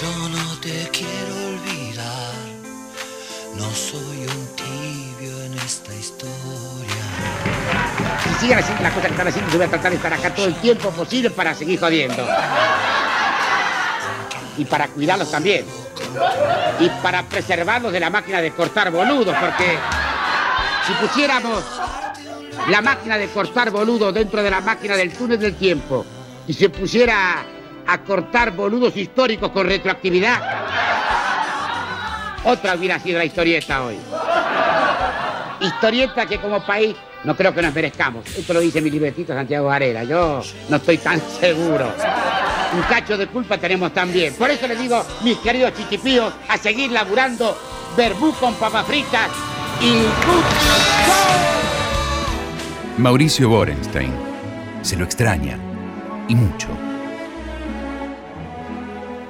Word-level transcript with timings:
Yo 0.00 0.28
no 0.30 0.58
te 0.60 0.88
quiero 0.92 1.48
olvidar, 1.48 2.32
no 3.54 3.70
soy 3.70 4.26
un 4.26 4.56
tibio 4.56 5.42
en 5.42 5.52
esta 5.58 5.94
historia. 5.94 7.04
Si 8.22 8.40
siguen 8.40 8.60
haciendo 8.60 8.82
las 8.82 8.94
cosas 8.94 9.08
que 9.08 9.12
están 9.12 9.28
haciendo, 9.28 9.50
yo 9.50 9.58
voy 9.58 9.66
a 9.66 9.70
tratar 9.70 9.90
de 9.90 9.96
estar 9.96 10.12
acá 10.14 10.34
todo 10.34 10.46
el 10.46 10.54
tiempo 10.54 10.90
posible 10.90 11.28
para 11.28 11.54
seguir 11.54 11.78
jodiendo. 11.78 12.26
Y 14.56 14.64
para 14.64 14.88
cuidarlos 14.88 15.30
también. 15.30 15.66
Y 16.78 16.88
para 17.02 17.22
preservarlos 17.24 17.92
de 17.92 18.00
la 18.00 18.08
máquina 18.08 18.40
de 18.40 18.52
cortar 18.52 18.90
boludos, 18.90 19.36
porque 19.36 19.78
si 20.86 20.92
pusiéramos 20.94 21.62
la 22.70 22.80
máquina 22.80 23.18
de 23.18 23.28
cortar 23.28 23.70
boludos 23.70 24.14
dentro 24.14 24.42
de 24.42 24.50
la 24.50 24.62
máquina 24.62 24.96
del 24.96 25.12
túnel 25.12 25.38
del 25.38 25.56
tiempo 25.56 26.06
y 26.46 26.54
se 26.54 26.70
pusiera 26.70 27.44
a 27.90 27.98
cortar 28.02 28.52
boludos 28.52 28.96
históricos 28.96 29.50
con 29.50 29.66
retroactividad, 29.66 30.40
otra 32.44 32.76
hubiera 32.76 33.00
sido 33.00 33.18
la 33.18 33.24
historieta 33.24 33.82
hoy. 33.82 33.96
Historieta 35.60 36.24
que 36.26 36.38
como 36.38 36.64
país 36.64 36.94
no 37.24 37.36
creo 37.36 37.52
que 37.52 37.60
nos 37.60 37.74
merezcamos. 37.74 38.24
Esto 38.36 38.54
lo 38.54 38.60
dice 38.60 38.80
mi 38.80 38.90
libretito 38.90 39.34
Santiago 39.34 39.66
Varela. 39.66 40.04
Yo 40.04 40.40
no 40.68 40.76
estoy 40.76 40.98
tan 40.98 41.20
seguro. 41.40 41.92
Un 42.72 42.82
cacho 42.82 43.18
de 43.18 43.26
culpa 43.26 43.58
tenemos 43.58 43.92
también. 43.92 44.34
Por 44.34 44.48
eso 44.50 44.68
les 44.68 44.78
digo, 44.78 45.04
mis 45.22 45.38
queridos 45.38 45.74
chiquipíos, 45.74 46.32
a 46.48 46.56
seguir 46.56 46.92
laburando 46.92 47.58
verbú 47.96 48.32
con 48.34 48.54
papas 48.54 48.86
fritas 48.86 49.30
y 49.80 50.04
Mauricio 53.00 53.48
Borenstein. 53.48 54.12
Se 54.82 54.96
lo 54.96 55.04
extraña. 55.04 55.58
Y 56.28 56.36
mucho. 56.36 56.68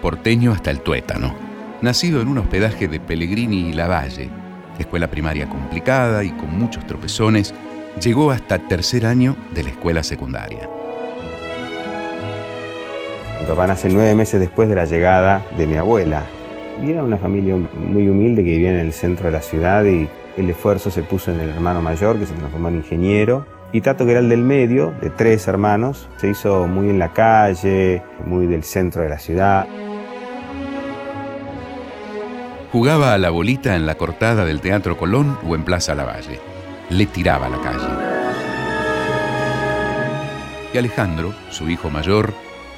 Porteño 0.00 0.52
hasta 0.52 0.70
el 0.70 0.80
tuétano. 0.80 1.34
Nacido 1.82 2.20
en 2.20 2.28
un 2.28 2.38
hospedaje 2.38 2.88
de 2.88 3.00
Pellegrini 3.00 3.68
y 3.68 3.72
Lavalle, 3.72 4.30
escuela 4.78 5.08
primaria 5.08 5.48
complicada 5.48 6.24
y 6.24 6.30
con 6.30 6.58
muchos 6.58 6.86
tropezones, 6.86 7.54
llegó 8.02 8.30
hasta 8.30 8.58
tercer 8.58 9.06
año 9.06 9.36
de 9.54 9.64
la 9.64 9.70
escuela 9.70 10.02
secundaria. 10.02 10.68
Mi 13.40 13.46
papá 13.46 13.66
nace 13.66 13.88
nueve 13.88 14.14
meses 14.14 14.40
después 14.40 14.68
de 14.68 14.74
la 14.74 14.84
llegada 14.84 15.44
de 15.56 15.66
mi 15.66 15.76
abuela. 15.76 16.24
Y 16.82 16.90
era 16.90 17.02
una 17.02 17.18
familia 17.18 17.56
muy 17.56 18.08
humilde 18.08 18.42
que 18.42 18.50
vivía 18.50 18.70
en 18.70 18.78
el 18.78 18.92
centro 18.92 19.26
de 19.26 19.32
la 19.32 19.42
ciudad 19.42 19.84
y 19.84 20.08
el 20.36 20.48
esfuerzo 20.48 20.90
se 20.90 21.02
puso 21.02 21.30
en 21.30 21.40
el 21.40 21.50
hermano 21.50 21.82
mayor, 21.82 22.18
que 22.18 22.26
se 22.26 22.34
transformó 22.34 22.68
en 22.68 22.76
ingeniero. 22.76 23.44
Y 23.72 23.82
Tato, 23.82 24.04
que 24.04 24.12
era 24.12 24.20
el 24.20 24.28
del 24.28 24.42
medio, 24.42 24.92
de 25.00 25.10
tres 25.10 25.46
hermanos, 25.46 26.08
se 26.16 26.28
hizo 26.28 26.66
muy 26.66 26.88
en 26.88 26.98
la 26.98 27.12
calle, 27.12 28.02
muy 28.24 28.46
del 28.46 28.64
centro 28.64 29.02
de 29.02 29.08
la 29.10 29.18
ciudad. 29.18 29.66
Jugaba 32.72 33.14
a 33.14 33.18
la 33.18 33.30
bolita 33.30 33.74
en 33.74 33.84
la 33.84 33.96
cortada 33.96 34.44
del 34.44 34.60
Teatro 34.60 34.96
Colón 34.96 35.36
o 35.44 35.56
en 35.56 35.64
Plaza 35.64 35.96
Lavalle. 35.96 36.38
Le 36.88 37.06
tiraba 37.06 37.46
a 37.46 37.48
la 37.48 37.58
calle. 37.58 37.88
Y 40.72 40.78
Alejandro, 40.78 41.34
su 41.50 41.68
hijo 41.68 41.90
mayor, 41.90 42.32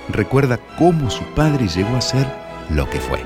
recuerda 0.09 0.59
cómo 0.79 1.11
su 1.11 1.25
padre 1.35 1.69
llegó 1.69 1.95
a 1.95 2.01
ser 2.01 2.27
lo 2.71 2.89
que 2.89 3.01
fue. 3.01 3.19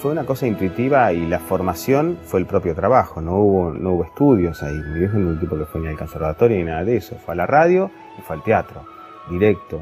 Fue 0.00 0.10
una 0.10 0.26
cosa 0.26 0.48
intuitiva 0.48 1.12
y 1.12 1.26
la 1.26 1.38
formación 1.38 2.18
fue 2.24 2.40
el 2.40 2.46
propio 2.46 2.74
trabajo, 2.74 3.20
no 3.20 3.36
hubo, 3.36 3.70
no 3.70 3.92
hubo 3.92 4.04
estudios 4.04 4.64
ahí. 4.64 4.74
Mi 4.74 4.98
viejo 4.98 5.16
no 5.16 5.28
un 5.28 5.38
tipo 5.38 5.56
que 5.56 5.66
fue 5.66 5.80
ni 5.80 5.86
al 5.86 5.96
conservatorio 5.96 6.56
ni 6.56 6.64
nada 6.64 6.84
de 6.84 6.96
eso, 6.96 7.16
fue 7.24 7.34
a 7.34 7.36
la 7.36 7.46
radio 7.46 7.92
y 8.18 8.22
fue 8.22 8.34
al 8.34 8.42
teatro, 8.42 8.84
directo, 9.30 9.80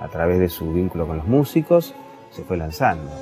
a 0.00 0.08
través 0.08 0.40
de 0.40 0.48
su 0.48 0.72
vínculo 0.72 1.06
con 1.06 1.18
los 1.18 1.26
músicos, 1.28 1.94
se 2.30 2.42
fue 2.42 2.56
lanzando. 2.56 3.12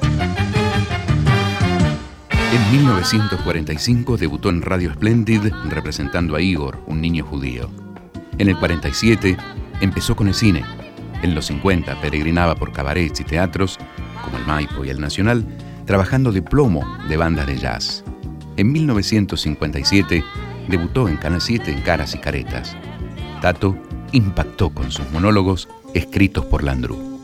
En 2.53 2.71
1945 2.71 4.19
debutó 4.19 4.51
en 4.51 4.61
Radio 4.61 4.93
Splendid 4.93 5.51
representando 5.71 6.37
a 6.37 6.43
Igor, 6.43 6.85
un 6.87 7.01
niño 7.01 7.25
judío. 7.25 7.71
En 8.37 8.51
el 8.51 8.59
47 8.59 9.39
empezó 9.81 10.15
con 10.15 10.29
el 10.29 10.35
cine. 10.35 10.63
En 11.23 11.35
los 11.35 11.47
50 11.47 11.99
peregrinaba 12.03 12.55
por 12.55 12.71
cabarets 12.71 13.21
y 13.21 13.25
teatros, 13.25 13.79
como 14.23 14.37
el 14.37 14.45
Maipo 14.45 14.85
y 14.85 14.91
el 14.91 15.01
Nacional, 15.01 15.47
trabajando 15.87 16.31
de 16.31 16.43
plomo 16.43 16.85
de 17.09 17.17
bandas 17.17 17.47
de 17.47 17.57
jazz. 17.57 18.05
En 18.59 18.71
1957 18.71 20.23
debutó 20.69 21.09
en 21.09 21.17
Canal 21.17 21.41
7 21.41 21.73
en 21.73 21.81
Caras 21.81 22.15
y 22.15 22.19
Caretas. 22.19 22.77
Tato 23.41 23.79
impactó 24.13 24.69
con 24.69 24.93
sus 24.93 25.11
monólogos 25.11 25.71
escritos 25.95 26.45
por 26.45 26.65
Landru. 26.65 27.19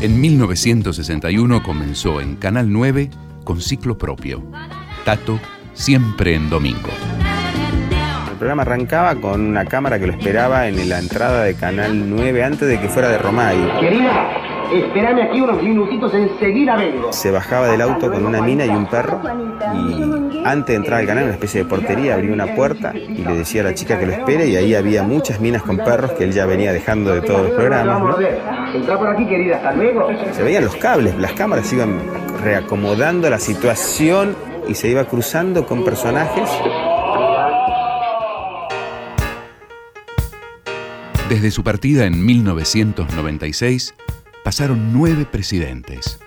En 0.00 0.18
1961 0.18 1.62
comenzó 1.62 2.22
en 2.22 2.36
Canal 2.36 2.72
9 2.72 3.10
con 3.46 3.62
ciclo 3.62 3.96
propio. 3.96 4.42
Tato 5.04 5.38
siempre 5.72 6.34
en 6.34 6.50
domingo. 6.50 6.90
El 8.30 8.36
programa 8.36 8.62
arrancaba 8.62 9.14
con 9.14 9.40
una 9.40 9.64
cámara 9.64 9.98
que 9.98 10.06
lo 10.08 10.12
esperaba 10.12 10.66
en 10.66 10.88
la 10.88 10.98
entrada 10.98 11.44
de 11.44 11.54
Canal 11.54 12.10
9 12.10 12.44
antes 12.44 12.68
de 12.68 12.78
que 12.78 12.88
fuera 12.88 13.08
de 13.08 13.16
Romay. 13.16 13.56
Querida, 13.80 14.30
espérame 14.74 15.22
aquí 15.22 15.40
unos 15.40 15.62
minutitos, 15.62 16.12
enseguida 16.12 16.76
vengo. 16.76 17.12
Se 17.12 17.30
bajaba 17.30 17.68
del 17.68 17.80
auto 17.80 18.10
con 18.10 18.26
una 18.26 18.42
mina 18.42 18.66
y 18.66 18.70
un 18.70 18.86
perro 18.86 19.22
y 19.74 20.42
antes 20.44 20.66
de 20.66 20.74
entrar 20.74 21.00
al 21.00 21.06
canal, 21.06 21.24
una 21.24 21.32
especie 21.32 21.62
de 21.62 21.68
portería, 21.68 22.14
abría 22.14 22.32
una 22.32 22.54
puerta 22.54 22.92
y 22.94 23.24
le 23.24 23.36
decía 23.36 23.62
a 23.62 23.64
la 23.64 23.74
chica 23.74 23.98
que 23.98 24.06
lo 24.06 24.12
espere 24.12 24.48
y 24.48 24.56
ahí 24.56 24.74
había 24.74 25.02
muchas 25.02 25.40
minas 25.40 25.62
con 25.62 25.76
perros 25.78 26.12
que 26.12 26.24
él 26.24 26.32
ya 26.32 26.46
venía 26.46 26.72
dejando 26.72 27.14
de 27.14 27.20
todos 27.22 27.42
los 27.42 27.50
programas. 27.52 28.00
¿no? 28.00 28.16
Entra 28.74 28.98
por 28.98 29.08
aquí, 29.08 29.24
querida, 29.24 29.56
hasta 29.56 29.72
luego. 29.72 30.08
Se 30.32 30.42
veían 30.42 30.64
los 30.64 30.76
cables, 30.76 31.16
las 31.18 31.32
cámaras 31.32 31.72
iban 31.72 31.98
reacomodando 32.46 33.28
la 33.28 33.40
situación 33.40 34.36
y 34.68 34.74
se 34.74 34.88
iba 34.88 35.04
cruzando 35.04 35.66
con 35.66 35.84
personajes. 35.84 36.48
Desde 41.28 41.50
su 41.50 41.64
partida 41.64 42.06
en 42.06 42.24
1996, 42.24 43.94
pasaron 44.44 44.92
nueve 44.92 45.26
presidentes. 45.28 46.20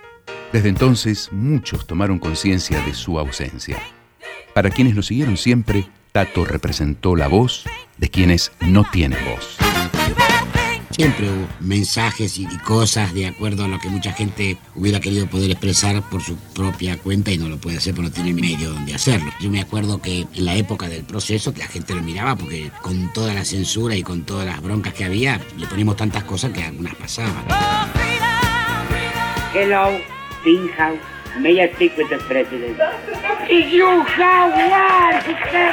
Desde 0.52 0.68
entonces, 0.68 1.30
muchos 1.32 1.88
tomaron 1.88 2.20
conciencia 2.20 2.82
de 2.82 2.94
su 2.94 3.18
ausencia. 3.18 3.78
Para 4.54 4.72
quienes 4.72 4.98
lo 4.98 5.04
siguieron 5.04 5.38
siempre, 5.38 5.88
Tato 6.12 6.44
representó 6.44 7.16
la 7.16 7.30
voz 7.30 7.64
de 7.98 8.10
quienes 8.10 8.52
no 8.60 8.84
tienen 8.92 9.20
voz. 9.24 9.69
Siempre 11.00 11.30
hubo 11.30 11.48
mensajes 11.62 12.38
y 12.40 12.46
cosas 12.58 13.14
de 13.14 13.26
acuerdo 13.26 13.64
a 13.64 13.70
lo 13.70 13.80
que 13.80 13.88
mucha 13.88 14.12
gente 14.12 14.58
hubiera 14.76 15.00
querido 15.00 15.28
poder 15.28 15.50
expresar 15.50 16.02
por 16.10 16.22
su 16.22 16.36
propia 16.54 16.98
cuenta 16.98 17.32
y 17.32 17.38
no 17.38 17.48
lo 17.48 17.58
puede 17.58 17.78
hacer 17.78 17.96
porque 17.96 18.10
no 18.10 18.14
tiene 18.14 18.34
medio 18.34 18.72
donde 18.72 18.94
hacerlo. 18.94 19.32
Yo 19.40 19.50
me 19.50 19.62
acuerdo 19.62 20.02
que 20.02 20.28
en 20.36 20.44
la 20.44 20.56
época 20.56 20.90
del 20.90 21.06
proceso 21.06 21.54
que 21.54 21.62
la 21.62 21.68
gente 21.68 21.96
lo 21.96 22.02
miraba 22.02 22.36
porque 22.36 22.70
con 22.82 23.14
toda 23.14 23.34
la 23.34 23.46
censura 23.46 23.96
y 23.96 24.04
con 24.04 24.24
todas 24.24 24.46
las 24.46 24.62
broncas 24.62 24.94
que 24.94 25.06
había 25.06 25.40
le 25.58 25.68
poníamos 25.68 25.96
tantas 25.96 26.26
cosas 26.26 26.52
que 26.52 26.64
algunas 26.64 26.96
pasaban. 26.96 27.46
Hello, 29.54 29.98
House. 30.76 31.19
May 31.38 31.62
I 31.62 31.72
speak 31.74 31.96
with 31.98 32.10
the 32.10 32.18
president? 32.18 32.78
you 33.50 34.04
have 34.04 34.52
one, 34.52 35.36
sir, 35.52 35.72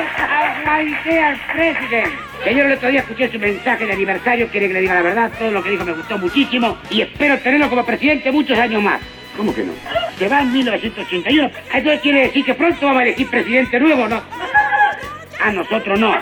my 0.64 0.84
dear 1.04 1.38
president. 1.52 2.12
Señor, 2.44 2.66
el 2.66 2.72
otro 2.74 2.88
día 2.90 3.00
escuché 3.00 3.30
su 3.30 3.38
mensaje 3.38 3.86
de 3.86 3.92
aniversario, 3.92 4.48
quiere 4.48 4.68
que 4.68 4.74
le 4.74 4.80
diga 4.82 4.94
la 4.94 5.02
verdad, 5.02 5.32
todo 5.38 5.50
lo 5.50 5.62
que 5.62 5.70
dijo 5.70 5.84
me 5.84 5.92
gustó 5.92 6.18
muchísimo 6.18 6.78
y 6.90 7.00
espero 7.00 7.38
tenerlo 7.38 7.68
como 7.68 7.84
presidente 7.84 8.30
muchos 8.30 8.58
años 8.58 8.82
más. 8.82 9.00
¿Cómo 9.36 9.54
que 9.54 9.64
no? 9.64 9.72
Se 10.18 10.28
va 10.28 10.40
en 10.42 10.52
1981, 10.52 11.50
entonces 11.72 12.00
quiere 12.00 12.20
decir 12.20 12.44
que 12.44 12.54
pronto 12.54 12.86
vamos 12.86 13.00
a 13.00 13.04
elegir 13.04 13.28
presidente 13.28 13.80
nuevo, 13.80 14.08
¿no? 14.08 14.22
A 15.42 15.52
nosotros 15.52 15.98
no. 15.98 16.14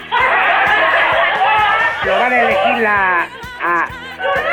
Lo 2.04 2.12
van 2.18 2.32
a 2.32 2.40
elegir 2.40 2.82
la... 2.82 3.28
A, 3.62 3.88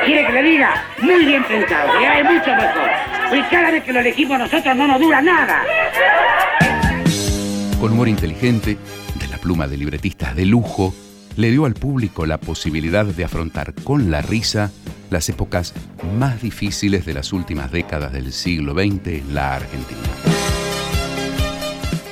quiere 0.05 0.25
que 0.27 0.33
le 0.33 0.43
diga, 0.43 0.85
muy 1.01 1.25
bien 1.25 1.43
pensado, 1.43 2.01
ya 2.01 2.19
es 2.19 2.25
mucho 2.25 2.55
mejor. 2.55 2.89
Y 3.33 3.41
cada 3.49 3.71
vez 3.71 3.83
que 3.83 3.93
lo 3.93 3.99
elegimos 3.99 4.39
nosotros 4.39 4.75
no 4.75 4.87
nos 4.87 4.99
dura 4.99 5.21
nada. 5.21 5.63
Con 7.79 7.93
humor 7.93 8.07
inteligente, 8.07 8.77
de 9.15 9.27
la 9.27 9.37
pluma 9.37 9.67
de 9.67 9.77
libretistas 9.77 10.35
de 10.35 10.45
lujo, 10.45 10.93
le 11.37 11.49
dio 11.49 11.65
al 11.65 11.73
público 11.73 12.25
la 12.25 12.37
posibilidad 12.37 13.05
de 13.05 13.23
afrontar 13.23 13.73
con 13.73 14.11
la 14.11 14.21
risa 14.21 14.71
las 15.09 15.27
épocas 15.29 15.73
más 16.17 16.41
difíciles 16.41 17.05
de 17.05 17.13
las 17.13 17.33
últimas 17.33 17.71
décadas 17.71 18.13
del 18.13 18.31
siglo 18.31 18.73
XX 18.73 19.07
en 19.07 19.33
la 19.33 19.55
Argentina. 19.55 19.99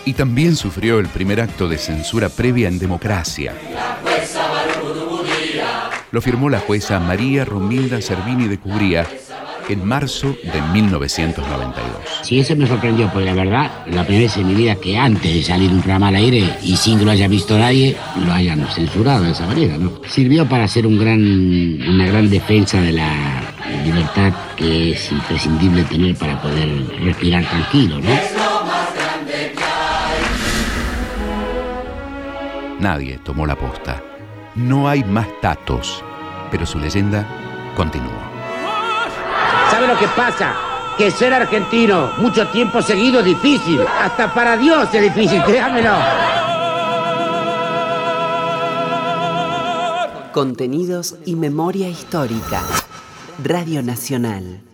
Y 0.05 0.13
también 0.13 0.55
sufrió 0.55 0.99
el 0.99 1.07
primer 1.07 1.39
acto 1.39 1.67
de 1.67 1.77
censura 1.77 2.29
previa 2.29 2.67
en 2.67 2.79
democracia. 2.79 3.53
Lo 6.11 6.21
firmó 6.21 6.49
la 6.49 6.59
jueza 6.59 6.99
María 6.99 7.45
Romilda 7.45 8.01
Servini 8.01 8.47
de 8.47 8.57
Cubría 8.57 9.05
en 9.69 9.85
marzo 9.85 10.35
de 10.43 10.61
1992. 10.73 11.85
Sí, 12.23 12.39
eso 12.39 12.55
me 12.55 12.65
sorprendió, 12.65 13.09
porque 13.11 13.25
la 13.25 13.35
verdad, 13.35 13.71
la 13.85 14.03
primera 14.03 14.25
vez 14.25 14.37
en 14.37 14.47
mi 14.47 14.55
vida 14.55 14.75
que 14.75 14.97
antes 14.97 15.31
de 15.31 15.43
salir 15.43 15.69
un 15.69 15.79
programa 15.79 16.07
al 16.07 16.15
aire 16.15 16.43
y 16.63 16.75
sin 16.75 16.97
que 16.97 17.05
lo 17.05 17.11
haya 17.11 17.27
visto 17.27 17.57
nadie, 17.57 17.95
lo 18.25 18.33
hayan 18.33 18.65
censurado 18.67 19.25
de 19.25 19.31
esa 19.31 19.45
manera, 19.45 19.77
¿no? 19.77 20.01
Sirvió 20.07 20.47
para 20.47 20.63
hacer 20.63 20.87
un 20.87 20.97
gran, 20.97 21.21
una 21.87 22.07
gran 22.07 22.29
defensa 22.29 22.81
de 22.81 22.93
la, 22.93 23.43
libertad 23.85 24.33
que 24.57 24.91
es 24.91 25.11
imprescindible 25.11 25.83
tener 25.83 26.15
para 26.15 26.41
poder 26.41 26.67
respirar 27.01 27.45
tranquilo, 27.47 27.99
¿no? 27.99 28.09
Nadie 32.79 33.19
tomó 33.23 33.45
la 33.45 33.55
posta. 33.55 34.08
No 34.59 34.89
hay 34.89 35.05
más 35.05 35.27
tatos, 35.39 36.03
pero 36.51 36.65
su 36.65 36.79
leyenda 36.79 37.25
continúa. 37.77 38.29
¿Sabe 39.71 39.87
lo 39.87 39.97
que 39.97 40.07
pasa? 40.09 40.53
Que 40.97 41.09
ser 41.11 41.33
argentino 41.33 42.11
mucho 42.17 42.45
tiempo 42.49 42.81
seguido 42.81 43.19
es 43.19 43.25
difícil. 43.25 43.79
Hasta 44.01 44.33
para 44.33 44.57
Dios 44.57 44.93
es 44.93 45.01
difícil, 45.01 45.41
créamelo. 45.43 45.93
Contenidos 50.33 51.15
y 51.25 51.37
memoria 51.37 51.87
histórica. 51.87 52.61
Radio 53.41 53.81
Nacional. 53.81 54.68